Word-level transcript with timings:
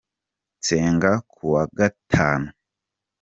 nsenga 0.59 1.11
kuwa 1.33 1.61
gatanu 1.77 2.49